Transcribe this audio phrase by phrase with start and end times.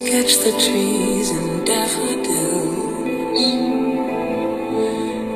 [0.00, 2.74] Catch the trees and daffodils.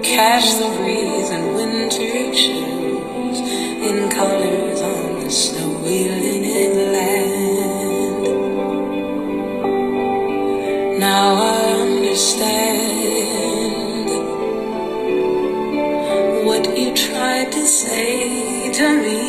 [0.04, 8.27] Catch the breeze and winter chills in colors on the snowy linen land.
[10.98, 12.88] Now I understand
[16.45, 19.20] what you tried to say to me.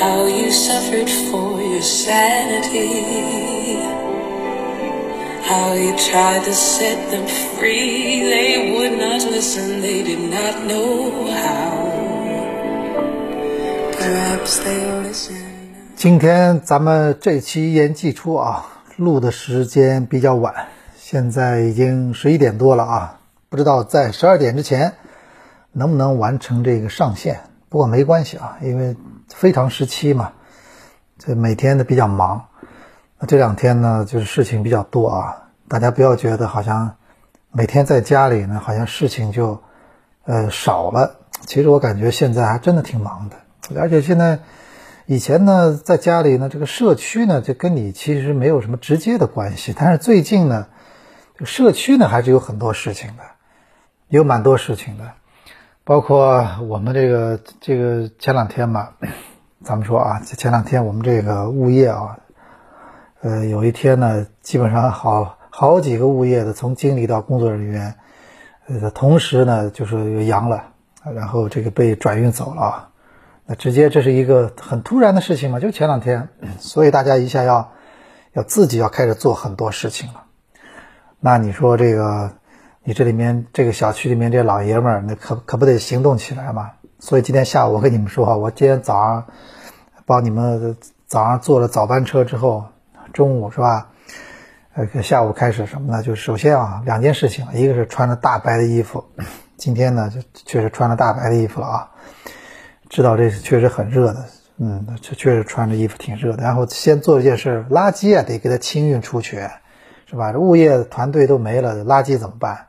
[0.00, 1.08] How you suffered
[1.78, 3.78] your sanity.
[5.44, 8.20] How you tried to set them free.
[8.20, 11.86] They would not listen, they did not know how.
[13.92, 15.36] Perhaps they'll listen.
[15.94, 18.66] 今天咱们这期一言既出啊，
[18.96, 24.94] 录的时间比较晚，现在已经十一点多了啊，不知道在十二点之前
[25.72, 27.40] 能不能完成这个上线。
[27.68, 28.96] 不过没关系啊，因为
[29.28, 30.32] 非常时期嘛，
[31.18, 32.46] 这每天都比较忙。
[33.18, 36.96] 那这两天呢，就是事情比较多啊，大家不要觉得好像
[37.50, 39.60] 每天在家里呢，好像事情就
[40.24, 41.16] 呃少了。
[41.46, 43.36] 其实我感觉现在还真的挺忙的，
[43.80, 44.40] 而且现在
[45.06, 49.74] 以前呢，在家里呢，这个社区呢，就跟你其实没有什么直接的关系。
[49.76, 50.66] 但是最近呢，
[51.44, 53.22] 社区呢，还是有很多事情的，
[54.08, 55.12] 有蛮多事情的。
[55.84, 58.94] 包括我们这个这个前两天吧，
[59.68, 62.20] 咱们说啊，前两天我们这个物业啊，
[63.20, 67.96] 呃，有一天呢，基本上好好几个物业的，从经理到工作人员，
[68.66, 70.72] 呃，同时呢就是阳了，
[71.14, 72.88] 然后这个被转运走了啊，
[73.44, 77.72] 那直接这是一个很突然的事情嘛，就前两天，所以大家一下要
[78.32, 80.22] 要自己要开始做很多事情了，
[81.20, 82.32] 那你说这个？
[82.84, 86.70] 你这里面这个小区里面这老爷们儿，那可可不得行动起来嘛？
[87.00, 89.26] 所以今天下午我跟你们说，我今天早上
[90.08, 90.74] 帮你们
[91.06, 92.64] 早上坐了早班车之后，
[93.12, 93.90] 中午是吧？
[94.72, 96.02] 呃，下午开始什么呢？
[96.02, 99.04] 就首先啊，两件事情，一个是穿着大白的衣服，
[99.58, 101.90] 今天呢就确实穿了大白的衣服了啊，
[102.88, 104.24] 知道这是确实很热的，
[104.56, 106.42] 嗯，确确实穿着衣服挺热的。
[106.42, 109.46] 然后先做一件事，垃圾啊得给它清运出去，
[110.06, 110.32] 是吧？
[110.32, 112.68] 这物业团队都没了，垃圾怎么办？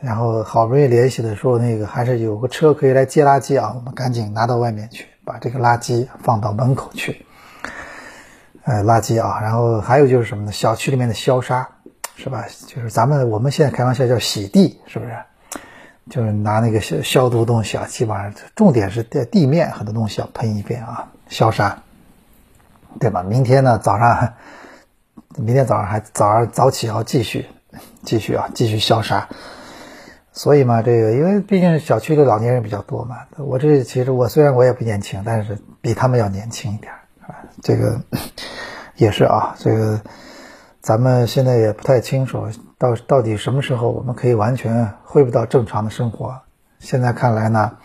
[0.00, 7.24] 然后好不容易联系的说，那个还是有个车可以来接垃圾啊，我们赶紧拿到外面去，把这个垃圾放到门口去。
[8.64, 10.52] 呃，垃圾啊，然后还有就是什么呢？
[10.52, 11.68] 小区里面的消杀，
[12.16, 12.44] 是吧？
[12.66, 15.16] 就是咱们我们现在开玩笑叫洗地，是不是？
[16.10, 21.78] 就是拿那个消消毒东西啊，基本上重点是在地面很多东西要喷一遍啊，消杀，
[23.00, 23.22] 对吧？
[23.22, 24.34] 明天呢早上，
[25.36, 27.46] 明天早上还早上早起要继续，
[28.04, 29.28] 继续啊，继续消杀。
[30.34, 37.36] 所以嘛，这个因为毕竟小区里老年人比较多嘛，我这其实我虽然我也不年轻，但是比他们要年轻一点啊。
[37.60, 38.00] 这个
[38.96, 40.00] 也是啊，这个
[40.80, 42.48] 咱们现在也不太清楚
[42.78, 46.40] 到到底什么时候我们可以完全恢复到正常的生活。
[46.78, 47.76] 现在看来呢，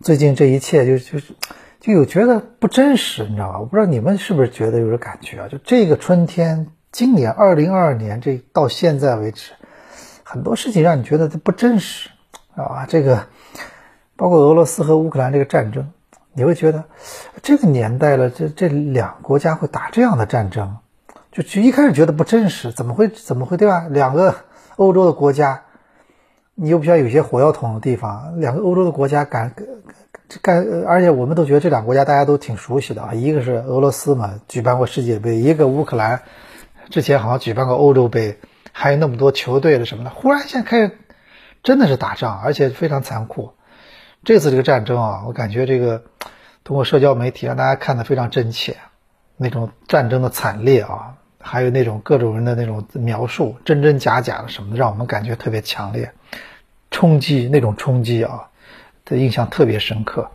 [0.00, 1.34] 最近这一切就就是
[1.78, 3.60] 就有觉得不真实，你知道吧？
[3.60, 5.48] 我不知道你们是不是觉得有这感觉啊？
[5.48, 9.52] 就这个春天，今年二零二二年这到现在为止。
[10.30, 12.08] 很多事情让你觉得它不真实，
[12.54, 13.26] 啊，这个
[14.14, 15.90] 包括俄罗斯和乌克兰这个战争，
[16.34, 16.84] 你会觉得
[17.42, 20.76] 这个年代了，这这两国家会打这样的战争，
[21.32, 23.88] 就就一开始觉得不真实，怎么会怎么会对吧？
[23.90, 24.36] 两个
[24.76, 25.62] 欧洲的国家，
[26.54, 29.52] 你又不像有些火药桶的地方，两个欧洲的国家敢
[30.42, 36.22] 干，而且我们都觉得这两个国家大家都挺熟悉的啊，一个是俄罗斯嘛，举办过世界杯，一个乌克兰，
[36.88, 38.38] 之前好像举办过欧洲杯。
[38.72, 40.98] 还有那么多球队的什么的，忽然现在开始
[41.62, 43.54] 真的是打仗，而且非常残酷。
[44.24, 46.04] 这次这个战争啊，我感觉这个
[46.62, 48.76] 通过社交媒体让大家看得非常真切，
[49.36, 56.12] 那种战争的惨烈啊，还有那种各种人的那种描述，真真假假的什么的，让我们感觉特别强烈，
[56.90, 58.48] 冲击那种冲击啊
[59.04, 60.30] 的印象特别深刻。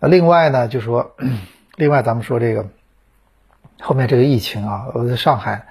[0.00, 1.16] 另外呢，就说
[1.76, 2.68] 另外咱们说这个
[3.80, 5.66] 后面这个疫情啊，我在上海。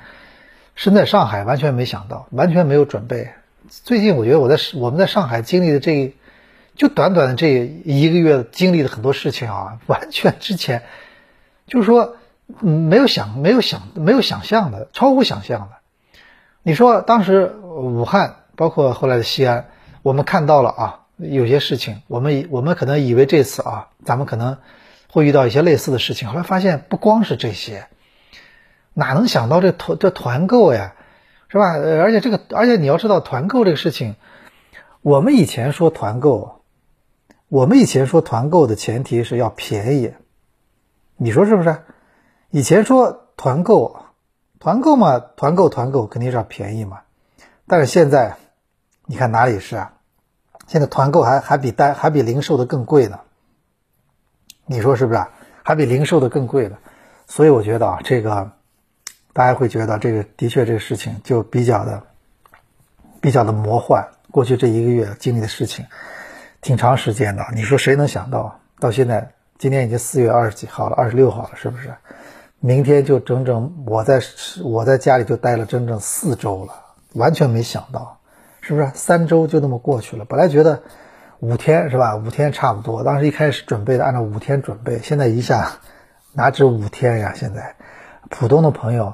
[0.81, 3.29] 身在上海，完全没想到，完全没有准备。
[3.69, 6.15] 最近我觉得我在我们在上海经历的这，
[6.75, 7.49] 就短短的这
[7.85, 10.81] 一个月经历的很多事情啊，完全之前
[11.67, 12.15] 就是说
[12.61, 15.69] 没有想、没有想、没有想象的，超乎想象的。
[16.63, 19.67] 你说当时武汉，包括后来的西安，
[20.01, 24.57] 我们看到了啊，有些事情，我们我们可能以为这次啊，咱们可能
[25.11, 27.85] 会遇到一些类似的事情，后来发现不光是这些。
[28.93, 30.95] 哪能想到这团这团购呀，
[31.47, 31.73] 是吧？
[31.73, 34.15] 而且这个，而且你要知道团购这个事情，
[35.01, 36.61] 我们以前说团购，
[37.47, 40.13] 我们以前说团购的前提是要便宜，
[41.17, 41.83] 你说是不是？
[42.49, 44.05] 以前说团购
[44.59, 47.01] 团购嘛，团购团购肯定是要便宜嘛。
[47.67, 48.37] 但是现在，
[49.05, 49.93] 你看哪里是啊？
[50.67, 53.21] 现在团购还还比单还比零售的更贵呢。
[54.65, 55.25] 你说是不是？
[55.63, 56.77] 还比零售的更贵呢。
[57.27, 58.51] 所以我觉得啊，这个
[59.33, 62.03] 大家会觉得这个的确这个事情就比较的
[63.21, 64.07] 比较的魔幻。
[64.31, 65.85] 过去这一个月经历的事情
[66.61, 67.45] 挺长时间的。
[67.53, 69.31] 你说谁能想到到现在？
[69.57, 71.93] 今天已经四月二十几号了，二十六号了，是不是？
[72.59, 74.19] 明天就整整我在
[74.63, 76.73] 我在家里就待了整整四周了，
[77.13, 78.17] 完全没想到，
[78.61, 78.89] 是不是？
[78.95, 80.25] 三周就那么过去了。
[80.25, 80.81] 本来觉得
[81.41, 82.15] 五天是吧？
[82.15, 83.03] 五天差不多。
[83.03, 85.73] 当时一开始准备的按照五天准备，现在一下
[86.33, 87.33] 哪止五天呀？
[87.35, 87.75] 现在
[88.29, 89.13] 浦东的朋友，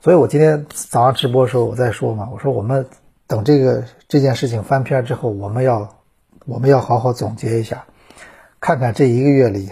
[0.00, 2.86] 所以我今天早上直播的时候我在说嘛，我说我们
[3.26, 5.96] 等这个这件事情翻篇之后，我们要
[6.46, 7.84] 我们要好好总结一下。
[8.60, 9.70] 看看这一个月里，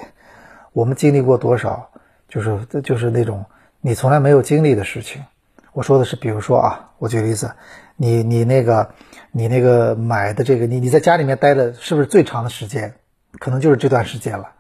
[0.73, 1.89] 我们经历过多少，
[2.29, 3.45] 就是就是那种
[3.81, 5.25] 你从来没有经历的事情。
[5.73, 7.51] 我说的是，比如说啊，我举个例子，
[7.97, 8.91] 你你那个
[9.33, 12.95] 你那个买的这个，你你在家里面待的是不是最长的时间？
[13.39, 14.53] 可能就是这段时间了。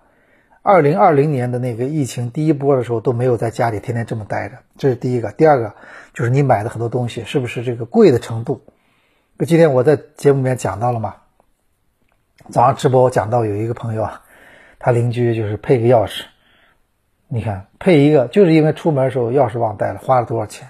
[0.68, 5.30] 二零二零年的那个疫情第一波的时候都没有在家里天天这么待着，这是第一个。
[5.30, 5.76] 第二个
[6.12, 8.62] 就是你买的很多东西是不是这个贵的程度？
[9.46, 11.14] 今天我在节目里面讲到了嘛？
[12.50, 14.22] 早上直播我讲到有一个朋友啊，
[14.80, 16.24] 他邻居就是配个钥匙，
[17.28, 20.68] 你看配一个就是因为出门的时候钥匙忘带了，花了多少钱？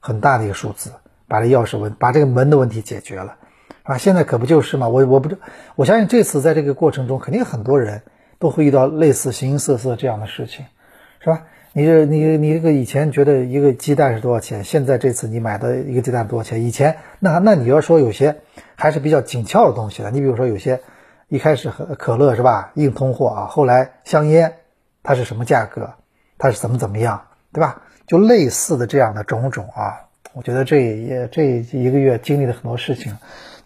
[0.00, 0.90] 很大的一个数字，
[1.26, 3.36] 把这钥匙问把这个门的问题解决了，
[3.82, 4.88] 啊，现在可不就是嘛？
[4.88, 5.36] 我我不
[5.74, 8.00] 我相信这次在这个过程中，肯定很多人
[8.38, 10.66] 都会遇到类似形形色色这样的事情，
[11.20, 11.44] 是吧？
[11.72, 14.64] 你这你你这个以前觉得一个鸡蛋是多少钱？
[14.64, 16.64] 现在这次你买的一个鸡蛋多少钱？
[16.64, 18.36] 以前那那你要说有些
[18.74, 20.80] 还是比较紧俏的东西了，你比如说有些。
[21.30, 22.72] 一开始可可乐是吧？
[22.74, 24.54] 硬通货啊，后来香烟，
[25.02, 25.92] 它是什么价格？
[26.38, 27.82] 它是怎么怎么样，对吧？
[28.06, 33.14] 就类似的这样的种种啊，我觉得这也这一个月经历的很多事情，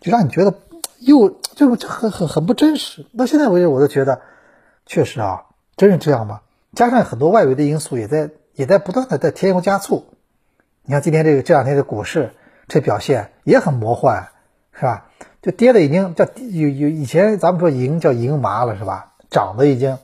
[0.01, 0.53] 就让你觉得
[0.99, 3.07] 又就就很很很不真实。
[3.17, 4.21] 到现在为止，我都觉得
[4.87, 5.45] 确实啊，
[5.77, 6.41] 真是这样吗？
[6.75, 10.07] 加上很多外围的因素也在也在不断的在添油加醋。
[10.85, 12.33] 你看今天这个这两天的股市
[12.67, 14.29] 这表现也很魔幻，
[14.73, 15.07] 是吧？
[15.43, 19.13] 就跌的已经叫有有以前咱们说赢叫赢麻了是吧？
[19.31, 19.99] 涨的已经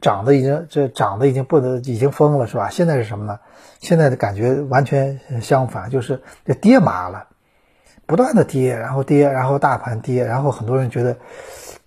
[0.00, 2.70] 涨的已经这涨的已经不能已经疯了是吧？
[2.70, 3.40] 现在是什么呢？
[3.80, 7.28] 现在的感觉完全相反，就是这跌麻了，
[8.06, 11.16] 不断的跌，然后跌，然后大盘跌，然后很多人觉得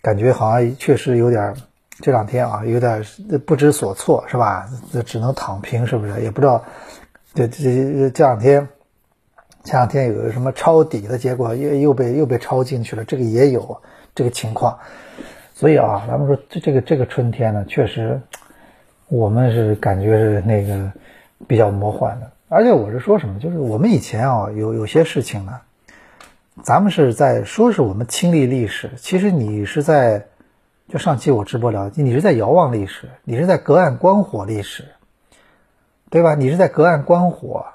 [0.02, 1.56] 感觉好像确实有点
[2.00, 3.04] 这两天啊有点
[3.46, 4.68] 不知所措是吧？
[5.06, 6.22] 只能躺平是不是？
[6.22, 6.64] 也不知道
[7.34, 8.68] 这这这两天。
[9.66, 13.82] 前两天有个什么抄底的结果，又又被又被抄进去了，这个也有
[14.14, 14.78] 这个情况。
[15.54, 18.20] 所以啊，咱们说这这个这个春天呢，确实
[19.08, 20.92] 我们是感觉是那个
[21.48, 22.30] 比较魔幻的。
[22.50, 25.62] 而且我是说什么，就是我们以前啊有有些事情呢，
[26.62, 30.26] 咱们是在说是我们亲历历史，其实你是在
[30.90, 34.86] 就上期我直播聊，你是在遥望历史，你是在隔岸观火历史，
[36.10, 36.36] 对吧？
[36.36, 37.66] 你是在隔岸观火。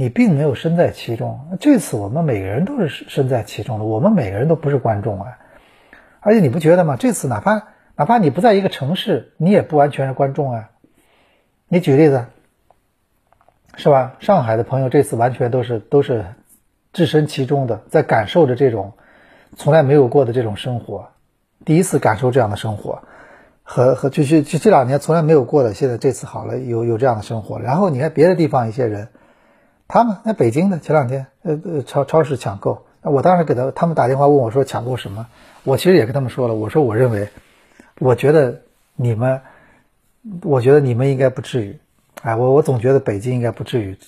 [0.00, 5.38] 你并没有身在其中，这次我们每个人都是身在其中的，我们每个人都不是观众啊。
[6.20, 6.96] 而且你不觉得吗？
[6.96, 7.64] 这次哪怕
[7.96, 10.70] 哪怕你不在一个城市，你也不完全是观众啊。
[11.66, 12.26] 你举例子，
[13.74, 14.14] 是吧？
[14.20, 16.26] 上海的朋友这次完全都是都是
[16.92, 18.92] 置身其中的，在感受着这种
[19.56, 21.08] 从来没有过的这种生活，
[21.68, 23.02] 第一次感受这样的生活，
[23.62, 27.58] 和和就是就这两年从来没有过的，现在这次好了，有有这样的生活。
[27.60, 29.08] 然后你看别的地方一些人。
[29.86, 35.26] 他们在北京的前两天，呃呃，超超市抢购，我当时给他他们打电话问我说抢购什么，
[35.62, 37.28] 我其实也跟他们说了，我说我认为，
[37.98, 38.60] 我觉得
[38.96, 39.40] 你们，
[40.42, 41.78] 我觉得你们应该不至于，
[42.22, 43.98] 哎，我我总觉得北京应该不至于，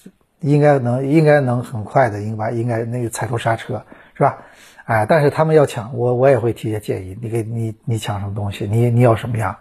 [0.41, 3.83] 应该能应该能很快的应该应该那个踩住刹车，
[4.21, 4.43] 是吧？
[4.85, 9.57] 哎，但是他们要抢，我我也会提些建议，你给你你抢什么东西，你你要什么样，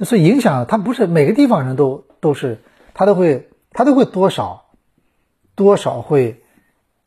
[0.00, 2.62] 所以影响他不是每个地方人都都是
[2.94, 4.62] 他都会他都会多少。
[5.56, 6.42] 多少会，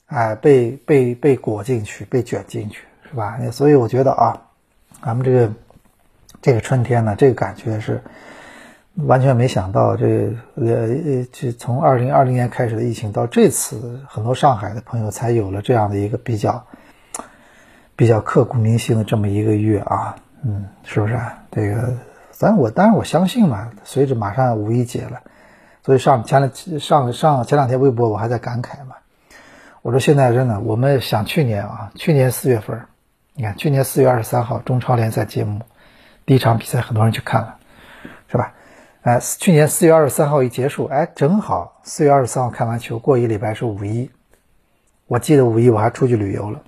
[0.05, 3.37] 哎，被被被裹进去，被卷进去，是吧？
[3.51, 4.41] 所以我觉得啊，
[5.03, 5.51] 咱们这个
[6.41, 8.01] 这个春天呢，这个感觉是
[9.05, 16.65] 完全没想到，这呃呃，这从二零二零年开始的疫情到这次，很多上海的朋友才有了这样的一个比较
[17.95, 21.19] 比较刻骨铭心的这么一个月啊，嗯，是不是？
[21.51, 21.93] 这个
[22.31, 25.21] 咱我当然我相信嘛，随着马上五一节了。
[25.83, 28.95] 所以上前两上上前两天微博我还在感慨嘛，
[29.81, 32.81] 我说现在真的，我们想去年啊，去年四月份，
[33.35, 35.61] 你看去年四月二十三号中超联赛揭幕，
[36.25, 37.55] 第一场比赛很多人去看了，
[39.07, 44.11] 哎，去年四月二十三号一结束，哎，正好四月二十三号看完球，过一礼拜是五一。
[45.05, 46.61] 我记得五一我还出去旅游了，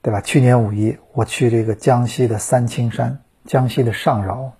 [0.00, 0.22] 对吧？
[0.22, 4.54] 去年五一我去这个江西的三清山，江西的上饶，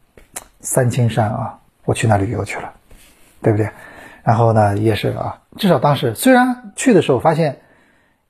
[0.61, 2.75] 三清山啊，我去那旅游去了，
[3.41, 3.71] 对不对？
[4.23, 7.61] 然后呢，也是啊，至少当时虽然去的时候发现，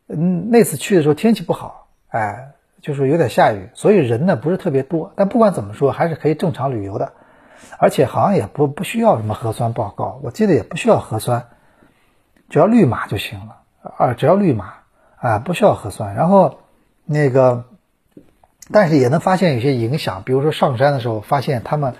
[0.06, 5.12] 嗯，那次去的时候天气不好，哎，就是有点下雨，所以人呢不是特别多。
[5.16, 7.14] 但不管怎么说，还是可以正常旅游的，
[7.78, 11.46] 而且好像也不不需要什么核酸报告，我记得也不需要核酸，
[12.48, 13.56] 只要绿码就行了。
[13.98, 14.72] 啊，只要绿码
[15.16, 16.14] 啊，不需要核酸。
[16.14, 16.60] 然后
[17.04, 17.64] 那个，
[18.72, 21.94] 但是也能发现有些影响，比如说上山的时候，发现他们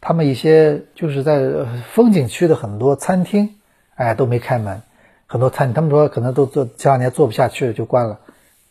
[0.00, 1.40] 他们一些就是在
[1.92, 3.56] 风景区的很多餐厅，
[3.96, 4.82] 哎，都没开门。
[5.26, 8.20] 很多餐，他们说可能都做前两年做不下去了，就关了。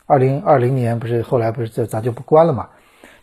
[0.05, 2.69] 二零二零年不是后来不是就咱就不关了嘛？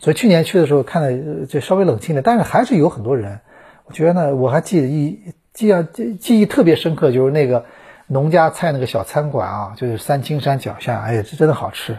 [0.03, 3.39] 所以去年去的时候看的就稍微冷清点，但是还是有很多人。
[3.85, 7.65] 我觉得呢，我还记得一记啊记记忆特别深刻，就是那个。
[8.05, 11.97] 农家菜那个小餐馆啊，就是三清山脚下，哎呀，这真的好吃。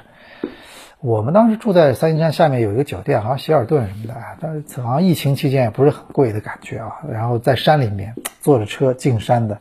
[1.01, 7.01] 我们当时住在三清山下面有一个酒店，好像希尔顿什么的，但是好像疫情期间也不是很贵的感觉啊。
[7.11, 9.59] 然后在山里面坐着车进山的，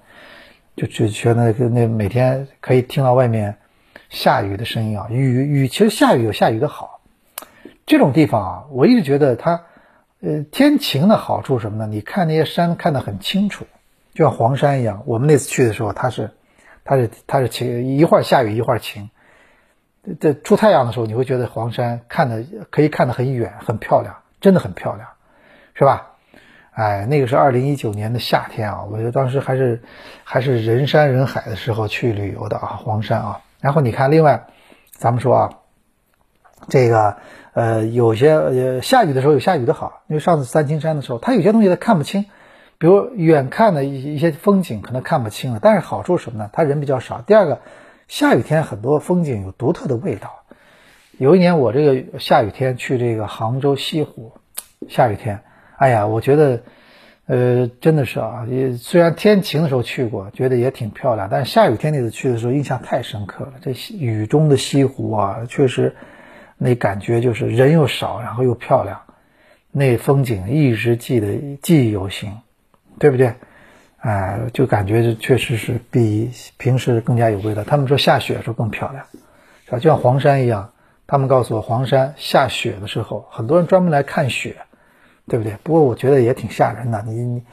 [0.76, 3.56] 就就觉得那那每天可以听到外面
[4.10, 6.93] 下雨的声音啊，雨雨其实下雨有下雨的好。
[7.86, 9.64] 这种地方啊，我一直觉得它，
[10.22, 11.88] 呃，天晴的好处什么呢？
[11.88, 13.66] 你看那些山看得很清楚。
[14.14, 16.32] 就像黄山一样，我们那次去的时候，它是，
[16.84, 19.10] 它是，它是晴，一会儿下雨，一会儿晴。
[20.20, 25.08] 这出太阳的时候，你会觉得黄山看的可以看得很远，很漂亮，真的很漂亮，
[25.74, 26.12] 是吧？
[26.74, 29.82] 哎，那个是二零一九年的夏天啊，我觉得当时还是
[30.24, 33.42] 还是人山人海的时候去旅游的啊，黄山啊。
[33.62, 34.46] 然后你看，另外，
[34.92, 35.50] 咱们说啊，
[36.70, 37.18] 这个
[37.54, 42.26] 呃，有些呃下雨的时候有下雨的好，因为上次三清山的时候，它有些东西它看不清。
[42.80, 46.50] 比如远看的一一些风景可能看不清了，但是好处是什么呢？
[46.52, 47.22] 它人比较少。
[47.22, 47.60] 第二个，
[48.10, 50.42] 下雨天很多风景有独特的味道。
[51.18, 54.34] 有一年我这个下雨天去这个杭州西湖，
[54.90, 55.42] 下雨天，
[55.78, 56.64] 哎呀，我觉得，
[57.28, 63.54] 呃，真的是啊，也虽然天晴的时候去过，觉得也挺漂亮，但是下雨天那次去的时候印象太深刻了。
[63.62, 65.96] 这雨中的西湖啊，确实，
[66.64, 69.02] 那感觉就是人又少，然后又漂亮，
[69.72, 72.32] 那风景一直记得记忆犹新。
[73.00, 73.34] 对不对？
[74.02, 77.64] 哎，就感觉确实是比平时更加有味道。
[77.64, 79.04] 他们说下雪的时候更漂亮，
[79.66, 79.80] 是吧？
[79.80, 80.72] 就像黄山一样，
[81.08, 84.58] 他们告诉我，黄山下雪的时候，很多人专门来看雪，
[85.28, 85.58] 对不对？
[85.64, 87.02] 不过我觉得也挺吓人的。
[87.08, 87.44] 你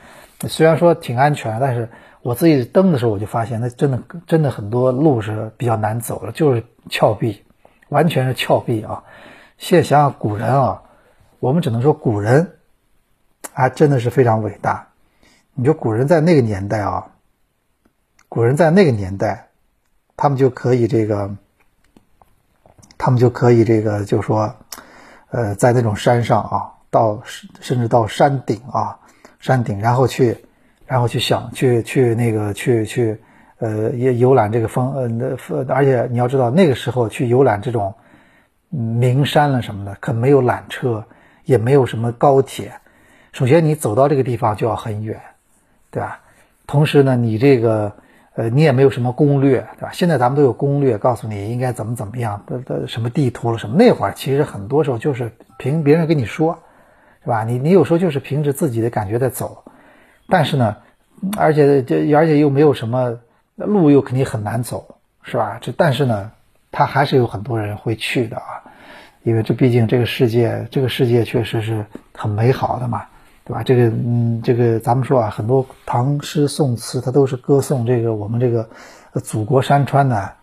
[0.43, 1.89] 你虽然说挺安全，但是
[2.21, 7.43] 我自己登的时候，我就发现那真的真的很多路是比较难走的，就是峭壁，
[7.91, 9.05] 完全是峭壁啊！
[9.59, 10.83] 现在想想古人啊，
[11.39, 12.57] 我们只能说古人
[13.53, 14.89] 啊，真的是非常伟大。
[15.53, 17.11] 你说古人在那个年代啊，
[18.29, 19.49] 古人在那个年代，
[20.17, 21.37] 他们就可以这个，
[22.97, 24.55] 他们就可以这个，就说，
[25.31, 27.21] 呃，在那种山上啊，到
[27.61, 28.99] 甚至到山顶啊，
[29.41, 30.47] 山顶，然后去，
[30.87, 33.21] 然后去想去去那个去去，
[33.61, 37.95] 呃，也游览这个风，呃，那而且你要知道那个时候去游览这种
[38.69, 41.03] 名山了什么的，可没有缆车，
[41.45, 42.73] 也没有什么高铁，
[43.33, 45.19] 首先你走到这个地方就要很远。
[45.93, 46.21] 对吧？
[46.69, 47.93] 同时呢，你这个，
[48.37, 49.91] 呃，你也没有什么攻略，对吧？
[49.93, 53.75] 现在咱们都有攻略，告诉你应该怎么怎么样的的什么地图了什么。
[53.75, 56.57] 那会儿其实很多时候就是凭别人跟你说，
[57.25, 57.43] 是吧？
[57.43, 59.65] 你你有时候就是凭着自己的感觉在走，
[60.29, 60.77] 但是呢，
[61.37, 63.19] 而且这而且又没有什么
[63.67, 65.59] 路，又肯定很难走，是吧？
[65.61, 66.33] 这但是呢，
[66.71, 68.63] 他还是有很多人会去的啊，
[69.23, 73.05] 因为这毕竟这个世界，这个世界确实是很美好的嘛。
[73.43, 73.65] 对吧？
[73.65, 78.69] 这个，嗯，这个咱们说啊，很多唐诗宋词，它都是歌颂这个我们这个
[79.25, 80.35] 祖国山川的。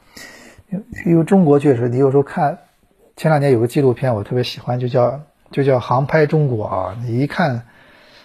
[1.06, 2.58] 因为中国确实，你有时候看，
[3.16, 5.22] 前两年有个纪录片，我特别喜欢，就叫
[5.52, 6.98] 就叫《航拍中国》啊。
[7.02, 7.62] 你一看，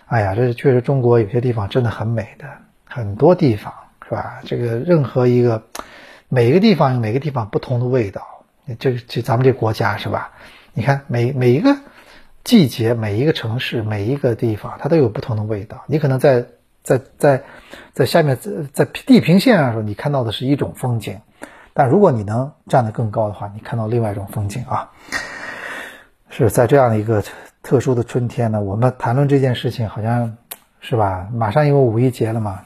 [0.06, 2.46] 哎呀，这确实中国有些地方真的很美的，
[2.84, 3.72] 很多地方
[4.12, 4.40] 是吧？
[4.45, 5.62] 这个任何一个
[6.28, 8.45] 每一个地方有每个地方不同的味道。
[8.78, 10.33] 这个这咱们这国家是吧？
[10.75, 11.76] 你看每每一个。
[12.45, 15.85] 季节每一个城市每一个地方，它都有不同的味道。
[15.87, 16.47] 你可能在
[16.83, 17.45] 在在
[17.92, 21.21] 在下面在在地平线上的时候，你看到的是一种风景，
[21.73, 24.90] 但如果你能站得更高的话，你看到另外一种风景啊。
[26.31, 27.23] 是在这样的一个
[27.62, 30.37] 特殊的春天呢，我们谈论这件事情，好像
[30.81, 31.28] 是吧？
[31.33, 32.64] 马上因为五一节了嘛，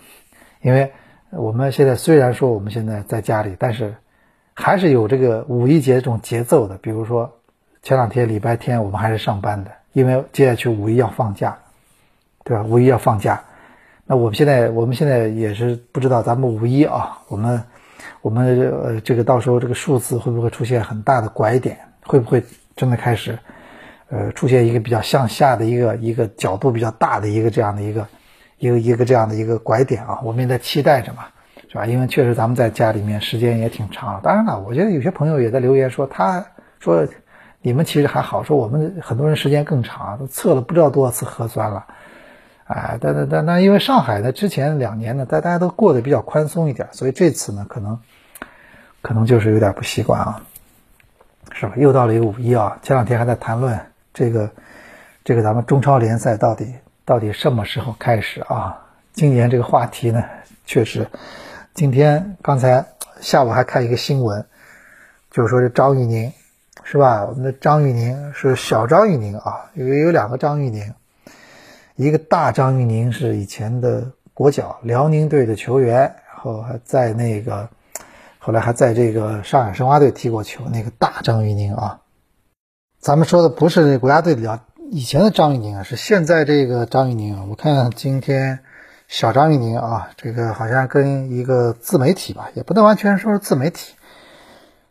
[0.62, 0.94] 因为
[1.30, 3.94] 我们现在虽然说我们现在在家里，但是
[4.54, 7.32] 还是有这个五一节这种节奏的，比如说。
[7.82, 11.56] 前两天礼拜天我们还是上班的，因为接下去五一要放假，
[12.42, 12.64] 对吧？
[12.64, 13.44] 五一要放假，
[14.06, 17.62] 那我们现在我们现在也是不知道咱们五一啊，我们
[18.22, 21.78] 我们呃这个到时候这个数字会不会出现很大的拐点？
[22.02, 22.42] 会不会
[22.74, 23.38] 真的开始
[24.08, 28.08] 呃出现一个比较向下的一个一个角度比较大的一个这样的一个
[28.58, 30.20] 一个一个这样的一个拐点啊？
[30.22, 31.26] 我们也在期待着嘛。
[31.68, 31.84] 是吧？
[31.84, 34.20] 因为确实咱们在家里面时间也挺长了。
[34.22, 36.46] 当然了，我觉得有些朋友也在留言说，他
[36.78, 37.08] 说
[37.60, 41.86] 你们其实还好，说我们很多人时间更长，都测了不知道多少次核酸了。
[42.66, 47.98] 哎，但但但但因为上海呢，之前两年呢，大大家都过得比较宽松一点，所以这次呢，可能
[49.02, 50.42] 可能就是有点不习惯啊，
[51.52, 51.72] 是吧？
[51.76, 53.78] 又到了一个五一啊，前两天还在谈论
[54.14, 54.50] 这个
[55.24, 56.74] 这个咱们中超联赛到底
[57.06, 58.76] 到底什么时候开始啊？
[59.12, 60.24] 今年这个话题呢，
[60.66, 61.08] 确实。
[61.72, 62.84] 今天刚才
[63.20, 64.44] 下午还看一个新闻，
[65.30, 66.32] 就是说这张玉宁，
[66.82, 67.24] 是吧？
[67.24, 70.92] 我们的张玉宁是小张玉宁啊，有有两个张玉宁，
[71.94, 77.68] 一个大张玉宁是以前的国脚辽宁队的球员，然后还在那个，
[78.40, 82.00] 后来还在这个上海申花队踢过球，那个大张玉宁啊。
[82.98, 84.40] 咱们说的不是国家队的
[84.90, 87.44] 以前的张玉宁啊，是现在这个张玉宁啊。
[87.48, 88.60] 我看今天。
[89.08, 93.94] 小张玉宁啊，这个好像跟一个自媒体吧，也不能完全说是自媒体，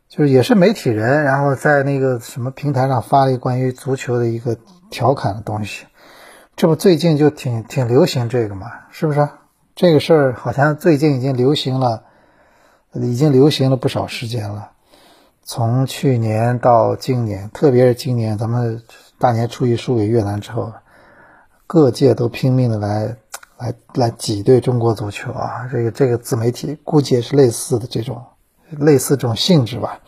[0.08, 4.56] 就是也是媒体人，然后在那个什么平台上发了一关于足球的一个
[4.90, 5.88] 调侃的东西。
[6.56, 9.28] 这不最近就挺挺流行这个嘛，是不是？
[9.76, 12.04] 这个事儿好像最近已经流行了，
[12.94, 14.72] 已经流行了不少时间了。
[15.44, 18.82] 从去年到今年，特别是今年咱们
[19.18, 20.74] 大年初一输给越南之后，
[21.68, 23.16] 各界都拼命的来。
[23.58, 25.70] 来来挤兑中国足球啊！
[25.72, 28.22] 这个这个自媒体估计也是类似的这种
[28.70, 30.02] 类似这种性质吧。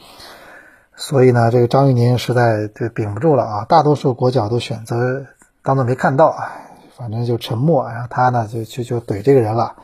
[0.98, 3.64] 所以呢，这个张玉宁实在就顶不住了啊！
[3.64, 5.26] 大多数国脚都选择
[5.64, 6.60] 当做没看到啊，
[6.98, 7.88] 反正就沉默。
[7.88, 9.78] 然后他呢就就就怼这个人了。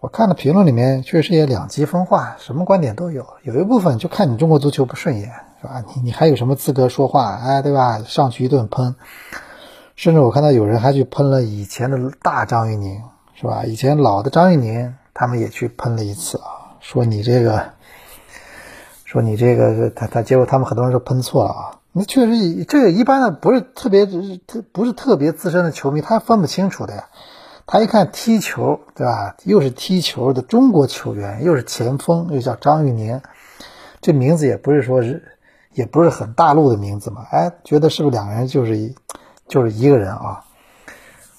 [0.00, 3.26] 我看了评论里面确实也两极分化，什么观点都有。
[3.42, 5.82] 有一部分就看你中国足球不顺眼，是吧？
[5.92, 7.34] 你你还有什么资格说话？
[7.34, 7.98] 哎，对吧？
[8.06, 8.94] 上去一顿喷。
[9.96, 13.02] 甚至我看到有人还去喷了以前的大张玉宁，
[13.34, 13.64] 是吧？
[13.64, 17.70] 以前老的张玉宁，他们也去喷了一次啊，说你这个，
[19.04, 21.70] 说你这个，他他结果他们很多人都喷错了啊。
[21.90, 24.06] 那确实，这个一般的不是特别，
[24.72, 27.08] 不是特别资深的球迷，他分不清楚的呀。
[27.68, 29.36] 他一看踢球，对吧？
[29.44, 33.20] 又是踢球的中国球员，又是前锋，又叫张玉宁，
[34.00, 35.38] 这名字也不是说是，
[35.72, 37.24] 也不是很大陆的名字嘛。
[37.30, 38.96] 哎，觉得是不是两个人就是一。
[39.50, 40.44] 就是一个人啊，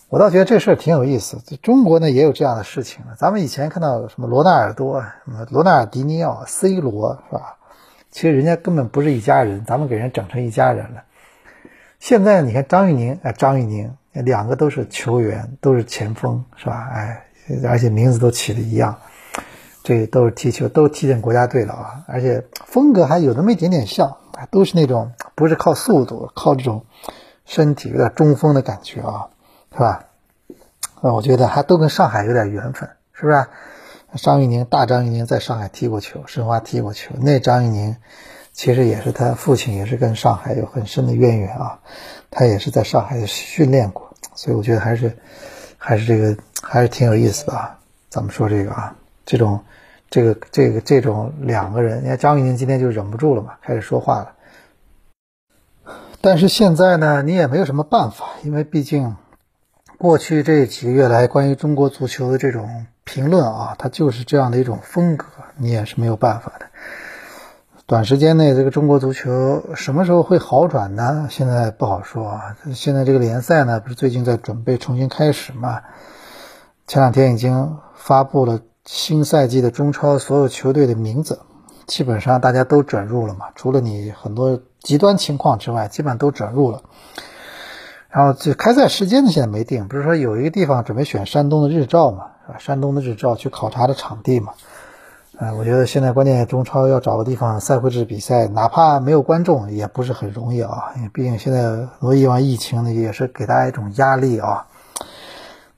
[0.10, 1.38] 我倒觉得这事儿挺有意思。
[1.62, 3.04] 中国呢也有这样的事情。
[3.20, 7.58] 咱们以前看到什么罗纳尔多、什么罗纳尔迪尼奥、C 罗，是吧？
[8.10, 11.04] 其实人家根本不是一家人，咱们给人整成一家人了。
[12.00, 16.90] 现在你看张玉宁，哎，张玉宁两个都是球员，都是前锋，是吧？
[16.94, 17.26] 哎，
[17.68, 18.98] 而且名字都起的一样，
[19.84, 22.04] 这都是踢球，都踢进国家队了啊！
[22.08, 24.18] 而且风格还有那么一点点像，
[24.50, 26.84] 都是那种不是靠速度，靠这种。
[27.46, 29.26] 身体有点中锋的感觉啊，
[29.74, 30.06] 是吧？
[31.02, 33.44] 啊，我觉得还都跟上海有点缘分，是不是？
[34.24, 37.16] 张玉宁，大张玉宁在上海踢过球，申花踢过球。
[37.20, 37.96] 那张玉宁
[38.54, 41.80] 其实也是他父亲，也是跟上海有很深的渊源啊。
[42.32, 45.18] 他也是在上海训练过，所以我觉得还是
[45.78, 47.80] 还是这个还是挺有意思的啊。
[48.10, 49.64] 咱们说这个啊，这种
[50.10, 54.32] 这个这个这种两个人，你看张玉宁今天就忍不住了嘛，开始说话了。
[56.22, 59.16] 但是现在呢，你也没有什么办法，因为毕竟
[59.98, 66.66] 过去这几个月来关于中国足球的这种评论啊，它就是这样的一种风格，你也是没有办法的。
[67.90, 71.26] 短时间内这个中国足球什么时候会好转呢？
[71.32, 72.56] 现在不好说啊。
[72.72, 75.82] 现在这个联赛呢，不是最近在准备重新开始嘛？
[76.86, 81.40] 前两天已经发布了新赛季的中超所有球队的名字。
[81.88, 86.84] 基本上大家都转入了嘛，除了你很多极端情况之外，基本上都转入了。
[88.10, 92.60] 然后这开赛时间呢，现在没定，不是说有一个地方准备选山东的日照嘛，是吧？
[92.60, 94.54] 山东的日照去考察的场地嘛。
[95.40, 104.68] 呃，我觉得现在关键中超要找个地方赛会制比赛，哪怕没有观众也不是很容易啊，毕竟现在很多地方疫情呢，也是给大家一种压力啊。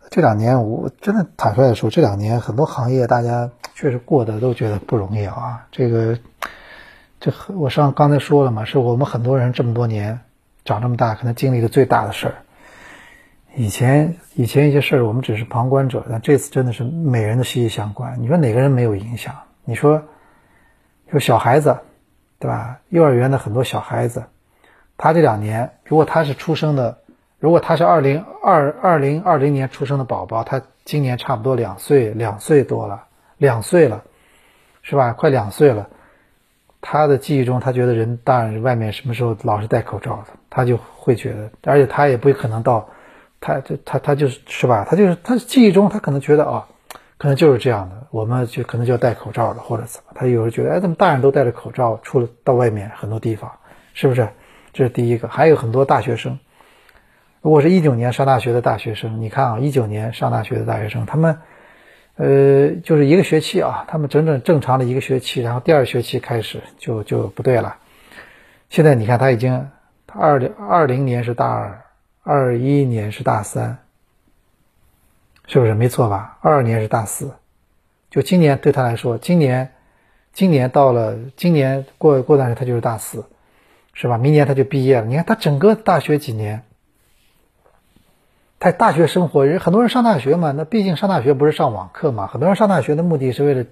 [0.10, 3.50] 这两年我真的坦率的说，这两年很多行业大家。
[3.74, 5.66] 确实过得都觉得不容易啊！
[5.72, 6.20] 这个，
[7.20, 10.20] 这我上刚才说了嘛，是我们很多人这么多年
[10.66, 12.34] 长这么大，可能经历的最大的事儿。
[13.56, 18.22] 以前以前一些事儿我们只是旁观者，但这次真的是每人的息息相关。
[18.22, 19.34] 你说哪个人没有影响？
[19.64, 20.04] 你说，
[21.10, 21.78] 说小孩子，
[22.40, 22.80] 对吧？
[22.90, 24.26] 幼儿园的很多小孩子，
[24.98, 27.00] 他这两年如果他是出生的
[27.40, 33.06] 如果他是二零二二零二零年出生的宝宝，他今年差不多两岁，两岁多了，
[33.38, 34.04] 两岁了，
[34.84, 35.14] 是吧？
[35.14, 35.90] 快两岁了。
[36.82, 42.90] 他的记忆中，他觉得人大人外面什么时候老是戴口罩的，他就会觉得，而且他也不可能到，
[43.40, 44.86] 他就他他就是是吧？
[44.90, 46.68] 他就是他记忆中，他可能觉得啊，
[47.22, 50.14] 可能就是这样的，我们就可能就要戴口罩了，或者怎么？
[50.16, 53.52] 他有时候觉得，哎，怎么大人都戴着口罩出了到外面很多地方，
[53.94, 54.30] 是不是？
[54.74, 55.28] 这是第一个。
[55.28, 56.40] 还有很多大学生，
[57.42, 61.38] 如果是一九年上大学的大学生，你看啊，一九年上大学的大学生，他们。
[62.16, 67.78] 呃，就是一个学期啊，他们整整正常的一个学期，然后第二学期开始就就不对了。
[68.70, 69.70] 现在你看，他已经，
[70.08, 71.84] 他二零二零年是大二，
[72.24, 73.78] 二一年是大三，
[75.52, 76.38] 是不是没错吧？
[76.40, 77.34] 二二年是大四，
[78.10, 79.74] 就今年对他来说，今年，
[80.32, 83.26] 今年到了，今年过过段时间他就是大四，
[83.94, 84.18] 是吧？
[84.18, 85.06] 明年他就毕业了。
[85.06, 86.64] 你看他整个大学几年。
[88.62, 92.28] 他大学生活，人很多人上大学嘛，那毕竟上大学不是上网课嘛。
[92.28, 93.66] 很多人上大学的目的是为了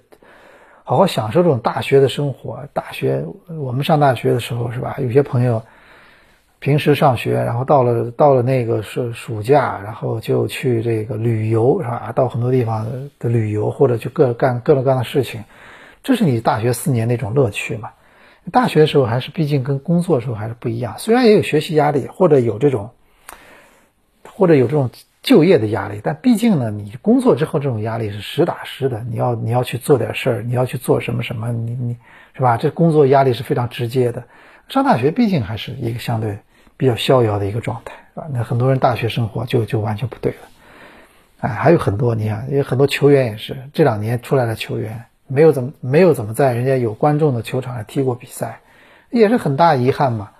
[0.84, 2.68] 好好享受这种大学的生活。
[2.74, 4.96] 大学，我们上大学的时候是吧？
[4.98, 5.62] 有些朋友
[6.60, 12.12] 平时上学，然后到了到了那个是暑假，然后就去这个旅游是吧？
[12.14, 12.86] 到很多地方
[13.18, 15.42] 的旅游，或者去各干各种各样的事情，
[16.04, 17.90] 这是你大学四年那种乐趣嘛。
[18.52, 22.90] 大学的时候还是毕竟跟工作的时候还是不一样，虽然也有学习压力，或者有这种。
[24.32, 24.88] 或者有这种
[25.22, 29.02] 就业的压力，但毕竟呢，你工作之后这种压力是实打实的。
[29.02, 31.96] 你要你要去做点事儿，你要去做什么什么，你你
[32.34, 32.56] 是吧？
[32.56, 34.24] 这工作压力是非常直接的。
[34.68, 36.38] 上大学毕竟还是一个相对
[36.80, 38.26] 比较逍遥的一个状态，是吧？
[38.32, 40.38] 那很多人大学生活就就完全不对了。
[41.40, 48.60] 哎，还有很多，你看，有很多球员也是这两年出来的球员，没有怎么没有怎么在人家有观众的球场上踢过比赛，
[49.10, 50.30] 也是很大遗憾嘛，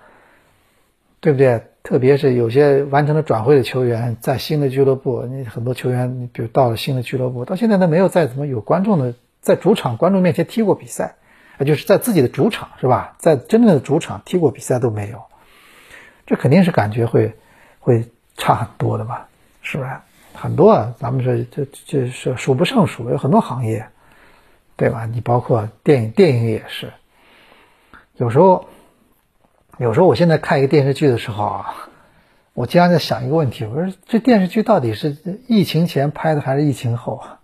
[1.20, 1.64] 对不对？
[1.82, 11.16] 特别是有些完成了转会的球员，在新的俱乐部，你很多球员，你比如到了新的俱乐部，到现在都没有在怎么有观众的在主场观众面前踢过比赛，
[11.58, 13.16] 啊，就是在自己的主场是吧？
[13.18, 15.24] 在真正的主场踢过比赛都没有，
[16.30, 17.34] 这肯定是感觉会
[17.80, 19.22] 会差很多的嘛，
[19.62, 19.90] 是不是？
[20.32, 23.88] 很多啊，咱们说这这是数不胜数，有很多行业，
[24.76, 25.06] 对吧？
[25.06, 26.92] 你包括电影，电影也是，
[28.14, 28.66] 有时候。
[29.78, 31.74] 有时候我现在看一个电视剧的时候啊，
[32.52, 35.16] 我经常在想一个问题：我说这电视剧到底是
[35.48, 37.40] 疫情前拍的还是疫情后啊？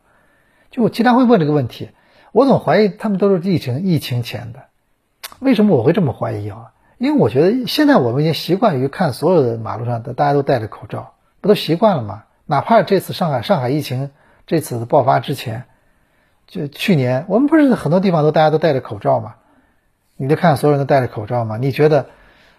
[0.71, 1.89] 就我经常会问这个问题。
[2.33, 4.65] 我总怀疑他们都是疫情疫情前的。
[5.39, 6.73] 为什么我会这么怀疑啊？
[6.99, 12.25] 因为我觉得现在我们已经习惯于看所有的马路上的大家都戴着口罩，不都习惯了吗？
[12.47, 14.11] 哪怕这次上海上海疫情
[14.47, 15.65] 这次爆发之前，
[16.47, 19.35] 就去年我们不是很多地方都大家都戴着口罩吗？
[20.17, 21.59] 你就看所有人都戴着口罩吗？
[21.59, 22.07] 你觉得？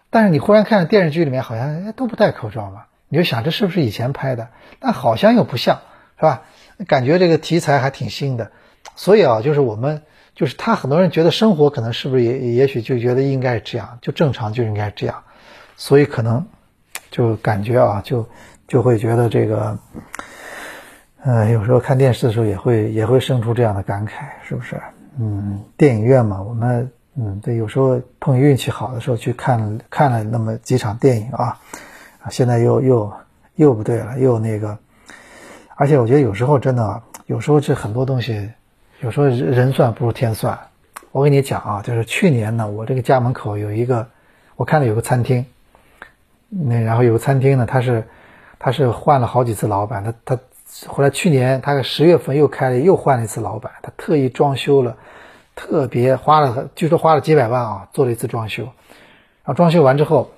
[0.09, 4.49] 但是你忽然看电视剧里面好像都不戴口罩嘛，你就想这是不是以前拍的？
[4.79, 5.79] 但好像又不像，
[6.17, 6.43] 是吧？
[6.87, 8.51] 感觉这个题材还挺新的，
[8.95, 10.03] 所以啊，就是我们
[10.37, 15.23] 就是他很多人觉得生活可能是不是也也许就觉得应该这样，就正常就应该这样，
[15.75, 16.45] 所以可能
[17.09, 18.29] 就感觉啊，就
[18.67, 19.79] 就会觉得这个，
[21.23, 24.79] 呃，有时候看电视的时候也会也会生出这样的感慨，是不是？
[25.19, 26.91] 嗯，电影院嘛，我们。
[27.19, 31.57] 嗯，对，有时候碰运气好的时候去看看了那么几场电影啊，
[32.21, 33.11] 啊，现在又又
[33.55, 34.77] 又不对了，又那个，
[35.75, 38.51] 而且我觉得有时候真的，有时候这很多东西，
[38.99, 40.59] 有时候人算不如天算。
[41.11, 44.07] 我跟你讲啊，就是去年呢，我这个家门口有一个，
[44.55, 45.45] 我看到有个餐厅，
[46.49, 48.07] 那然后有个餐厅呢，他是
[48.59, 50.41] 他是换了好几次老板，他他
[50.87, 54.97] 后来去年他十月份又开了又换了一次老板，他特意装修了。
[55.59, 58.65] 特别花了，据说花了几百万啊，做了一次装修，
[59.43, 60.29] 然后装修完之后，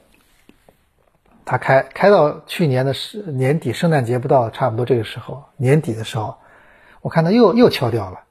[1.44, 6.38] 他开开到去年的十年底，圣诞节不到，差不多这个时候年底的时候，
[7.02, 8.22] 我看他又又敲掉了，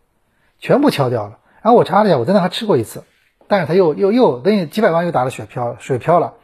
[0.58, 1.38] 全部敲掉了。
[1.62, 3.04] 然后我查了一下，我在那还吃过一次，
[3.46, 6.34] 但是他又又又等于几百万又打了水漂，水漂了。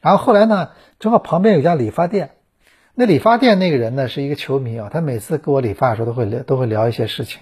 [0.00, 2.30] 然后后来呢，正好旁边有家理发店，
[2.94, 7.40] 那理发店那个人呢是一个球迷啊，他每次给我理发的时候都会聊都会聊一些事情。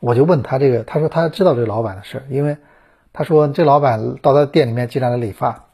[0.00, 2.56] 我就问他这个，他说他知道这个老板的事，因为
[3.12, 5.66] 他说这老板到他店里面经常来理发。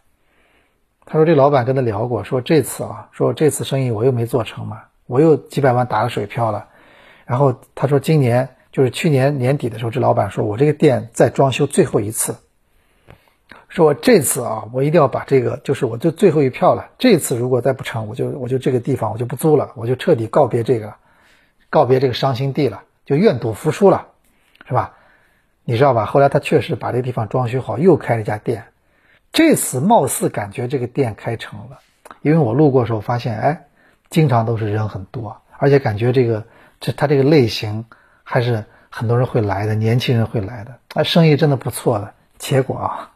[1.04, 6.68] 他说这老板跟他聊过，说这次啊，说这次生意我又没做成嘛，我又几百万打了水漂了。
[7.26, 12.36] 然后他说今年就是去年年底的时候，这老板说我这个店再装修最后一次，
[13.68, 16.90] 说我这次啊，我一定要把这个就是我就最后一票了。
[16.98, 20.94] 这次如果再不成，我就我就这个地方我就不租了，我就彻底告别这个，
[21.68, 24.06] 告别这个伤心地了，就愿赌服输了。
[24.66, 24.94] 是吧？
[25.64, 26.04] 你知道吧？
[26.04, 28.66] 后来他确实把这个地方装修好，又开了一家店。
[29.32, 31.80] 这次貌似感觉这个店开成了，
[32.22, 33.66] 因为我路过的时候发现，哎，
[34.10, 36.44] 经常都是人很多，而且感觉这个
[36.78, 37.86] 这他这个类型
[38.32, 42.14] 还是很多人会来的，年轻人会来的，啊，生意真的不错的。
[42.38, 43.10] 结果啊，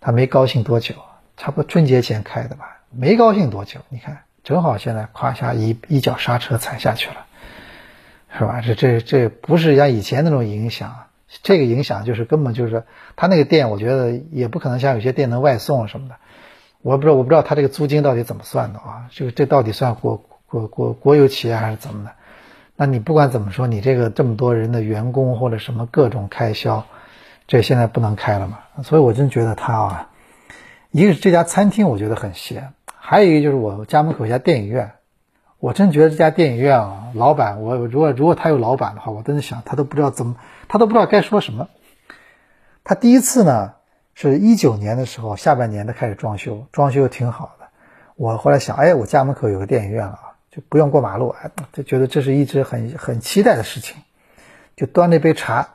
[0.00, 0.94] 他没高兴多久，
[1.36, 7.26] 差不多春节前开的吧，没高兴多久，你看正好现在胯下一一脚刹车踩下去了，
[8.38, 8.62] 是吧？
[8.62, 11.04] 这这这不是像以前那种影响，
[11.42, 16.14] 这个影响就是根本就是他那个店，我觉得也不可能像有些店能外送什么的。
[16.80, 19.10] 我不知道，我不知道他这个租金到底怎么算的啊？
[19.10, 22.12] 这个这到底算国国国国有企业还是怎么的？
[22.76, 26.84] 那你不管怎么说，你这个这么多人的员工或者什么各种开销，
[27.46, 28.58] 这现在不能开了嘛？
[28.84, 30.10] 所以我真觉得他啊，
[30.90, 34.92] 一个是这家餐厅我觉得很闲，还有一个就是我家门口一家电影院，
[35.58, 40.36] 我真觉得这家电影院啊，老板我如果如果他有老板的话，我真的想他都不知道怎么，
[40.68, 41.68] 他都不知道该说什么。
[42.84, 43.72] 他第一次呢。
[44.18, 47.66] 是一九年的时候，下半年他开始装修，装修挺好的。
[48.14, 50.25] 我后来想，哎，我家门口有个电影院了啊，
[50.56, 53.98] 就不用过马路，哎，就觉得这是一直很很期待的事情。
[54.74, 55.68] 就端着杯茶，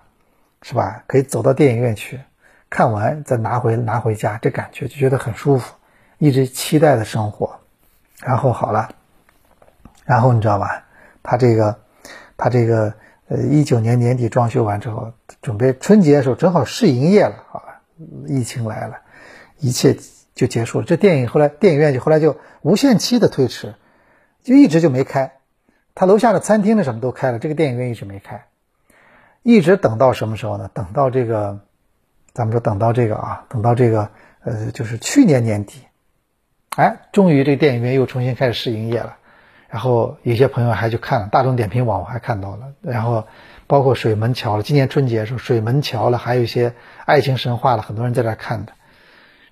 [0.63, 1.03] 是吧？
[1.05, 2.19] 可以走到电影院去，
[2.67, 5.75] 看完再拿回拿回家，这感觉就觉得很舒服，
[6.17, 7.59] 一直期待的生活。
[8.21, 8.89] 然后好了，
[10.03, 10.85] 然后你知道吧？
[11.21, 11.79] 他这个，
[12.35, 12.95] 他这个，
[13.27, 15.13] 呃，一九年年底装修完之后，
[15.43, 17.81] 准备春节的时候正好试营业了，好了？
[18.27, 18.97] 疫情来了，
[19.59, 19.95] 一切
[20.33, 20.85] 就结束了。
[20.87, 23.75] 这电影后来电影院就后来就无限期的推迟，
[24.43, 25.33] 就一直就没开。
[25.95, 28.45] 他楼下的餐厅的什么都开了，这个电影院一直没开，
[29.43, 30.69] 一直等到什么时候呢？
[30.73, 31.59] 等到这个，
[32.33, 34.09] 咱们说等到这个啊，等到这个
[34.43, 35.81] 呃，就是去年年底，
[36.75, 39.17] 哎，终于这个电影院又重新开始试营业了。
[39.69, 43.25] 然后有些朋友还去看了，大众点评网我还看到了，然后。
[43.67, 46.73] 包括水门桥了，今年春节的时候，水门桥了，还有一些
[47.05, 48.73] 爱情神话了，很多人在这看的。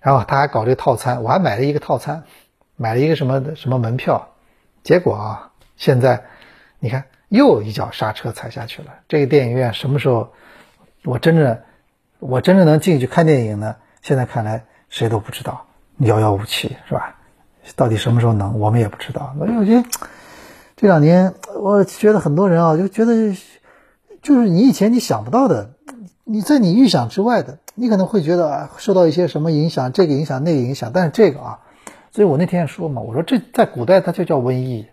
[0.01, 2.23] 然后他还搞这个套餐，我还买了一个套餐，
[2.75, 4.27] 买了一个什么什么门票。
[4.83, 6.23] 结果啊，现在
[6.79, 8.93] 你看又一脚刹车踩下去了。
[9.07, 10.31] 这个电影院什么时候
[11.03, 11.59] 我真正
[12.19, 13.75] 我真正能进去看电影呢？
[14.01, 15.65] 现在看来谁都不知道，
[15.97, 17.15] 遥遥无期，是吧？
[17.75, 19.33] 到底什么时候能，我们也不知道。
[19.37, 19.83] 所以我觉得
[20.75, 23.35] 这两年，我觉得很多人啊，就觉得。
[24.21, 25.75] 就是你以前你想不到的，
[26.25, 31.59] 你在你预想之外的，你可能会觉得啊受到一些什么影响，这个影响那个影响，但是这个啊，
[32.11, 34.87] 所以我那天也说嘛，我说这在古代它就叫瘟疫，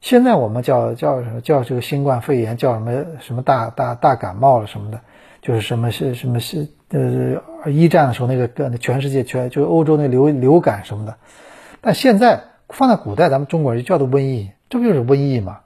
[0.00, 5.00] 现在我们叫叫什么叫这个新冠肺炎叫什么什么大大大感冒了什么的，
[5.42, 11.16] 就是什么是什么是呃一战的时候那个跟全世界全就是欧洲那流流感什么的，
[11.80, 15.60] 但现在放在古代咱们中国人就叫做瘟疫，这不就是瘟疫吗？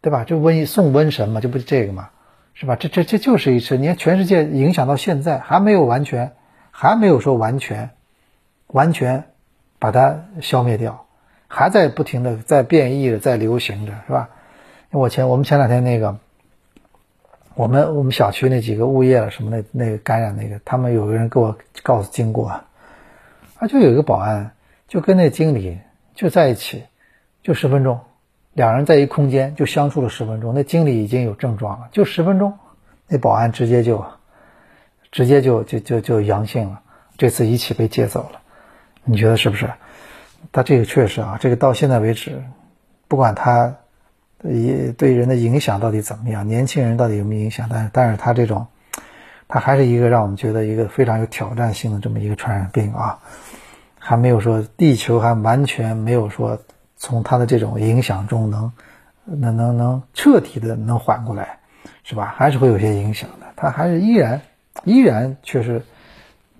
[0.00, 0.22] 对吧？
[0.22, 2.10] 就瘟疫送瘟神嘛，这不是这个嘛，
[2.54, 2.76] 是吧？
[2.76, 6.32] 这这这就是一次，你看全世界影响到现在还没有完全，
[6.70, 7.90] 还没有说完全，
[8.68, 9.24] 完全
[9.78, 11.06] 把它消灭掉，
[11.46, 14.28] 还在不停的在变异的在流行着，是吧？
[14.90, 16.16] 我前我们前两天那个，
[17.54, 22.64] 我们我们小区那几个物业了什么那那个感染那个，他们有个人给我告诉经过，啊，
[23.68, 24.52] 就有一个保安
[24.86, 25.78] 就跟那经理
[26.14, 26.84] 就在一起，
[27.42, 28.00] 就十分钟。
[28.54, 32.58] 两人在一空间就相处了十分钟，那经理已经有症状了，就十分钟，
[33.06, 34.04] 那保安直接就，
[35.12, 36.80] 直接就就就就阳性了，
[37.16, 38.40] 这次一起被接走了，
[39.08, 39.68] 你觉得是不是？
[40.52, 42.42] 他这个确实啊，这个到现在为止，
[43.08, 43.74] 不管他
[44.44, 48.66] 也对人的影响到底怎么样，年轻人到底有没有影响，但是但是他这种，
[49.48, 53.18] 他还是一个让我们觉得一个非常有挑战性的这么一个传染病啊，
[53.98, 56.58] 还没有说地球还完全没有说。
[57.00, 58.72] 从他的这种影响中，能
[59.24, 61.60] 能能能彻底的能缓过来，
[62.02, 62.34] 是吧？
[62.36, 63.46] 还是会有些影响的。
[63.54, 64.40] 他还是依然
[64.82, 65.80] 依然确实，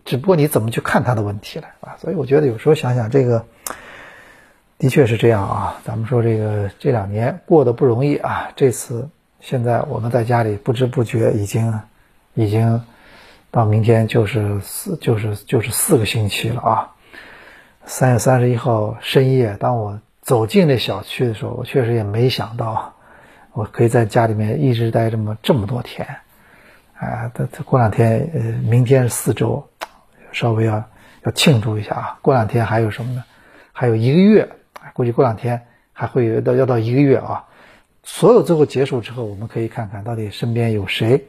[0.08, 1.96] 只不过你怎么去看他的问题了啊？
[2.00, 3.44] 所以我觉得有时候想想这个，
[4.78, 5.80] 的确是这样啊。
[5.84, 8.50] 咱们说这个这两年过得不容易啊。
[8.56, 11.78] 这次现在我们在家里不知不觉已经
[12.32, 12.82] 已经
[13.50, 16.94] 到明天就是四就是就是四个星期了啊。
[17.84, 20.00] 三月三十一号深夜，当我。
[20.20, 22.92] 走进这小区的时候，我确实也没想到，
[23.54, 26.06] 我可以在家里面一直待这么这么多天，
[26.98, 29.66] 啊，他他过两天，呃，明天是四周，
[30.32, 30.84] 稍微要
[31.24, 32.18] 要庆祝一下啊。
[32.22, 33.24] 过两天还有什么呢？
[33.72, 34.48] 还有一个月，
[34.92, 37.44] 估计过两天还会有到要到一个月啊。
[38.02, 41.26] 所有最后结束之后，我们可以看看到底身边有谁，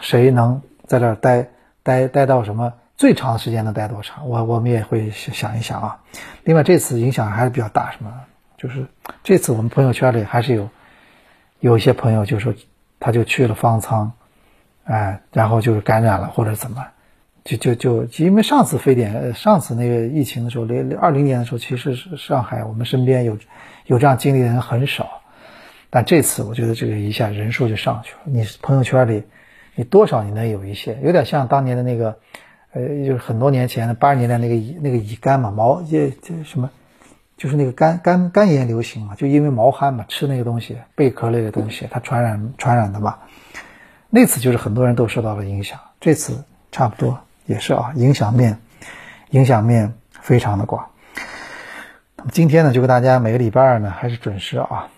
[0.00, 1.48] 谁能在这儿待
[1.82, 2.74] 待待到什么。
[2.96, 4.28] 最长时间能待多长？
[4.28, 6.00] 我我们也会想一想啊。
[6.42, 8.12] 另外，这次影响还是比较大，什么？
[8.56, 8.86] 就是
[9.22, 10.68] 这次我们朋友圈里还是有
[11.60, 12.52] 有一些朋友就说
[12.98, 14.10] 他就去了方舱，
[14.82, 16.84] 哎，然后就是感染了或者怎么，
[17.56, 23.38] 就就就因为上次非典，上次那个疫情的时候，零二零年的时候，其实是上海我们身边有
[23.86, 25.22] 有这样经历的人很少，
[25.88, 28.18] 但这次我觉得这个一下人数就上去了。
[28.24, 29.22] 你朋友圈里，
[29.74, 32.18] 你多少你能有一些，有点像当年的那个，
[32.72, 36.68] 呃，就是很多年前的八十年代那个那个乙肝嘛，毛这这什么，
[37.38, 43.16] 就是那个肝肝肝炎流行嘛，就因为毛蚶嘛，吃那个东西贝壳类的东西，它传染传染的嘛。
[44.10, 47.18] 那次就是很多人都受到了影响，这次差不多。
[47.48, 48.58] 也是啊，影响面，
[49.30, 50.90] 影响面非常的广。
[52.14, 54.90] 那么今天呢，就跟大家每个礼拜二呢，还是准时啊，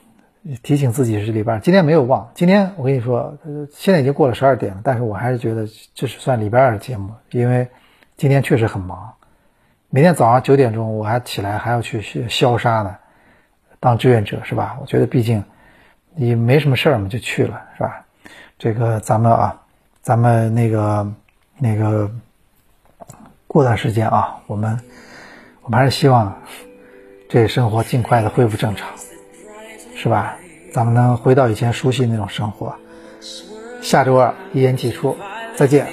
[0.64, 1.60] 提醒自己是礼拜二。
[1.60, 3.38] 今天没有忘，今天我跟你说，
[3.72, 7.68] 现在已经过了十二点了，但是我还是觉得这是算礼拜二的节目，因为
[8.16, 9.12] 今天确实很忙。
[9.88, 12.96] 明天早上九点钟我还起来还要去消杀呢，
[13.78, 14.76] 当志愿者是吧？
[14.80, 15.44] 我觉得毕竟
[16.16, 18.04] 你没什么事儿嘛，就去了是吧？
[18.58, 19.62] 这个咱们啊，
[20.02, 21.12] 咱们那个
[21.56, 22.10] 那个。
[23.52, 24.78] 过段时间啊，我们
[25.62, 26.40] 我们还是希望
[27.28, 28.88] 这生活尽快的恢复正常，
[29.96, 30.36] 是吧？
[30.72, 32.76] 咱们能回到以前熟悉那种生活。
[33.82, 35.16] 下周二一言既出，
[35.56, 35.88] 再见。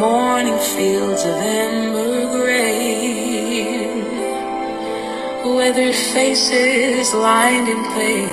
[0.00, 2.05] Morning fields of amber
[5.54, 8.32] weathered faces lined in place.